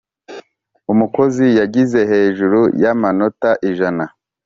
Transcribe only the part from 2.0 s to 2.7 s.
hejuru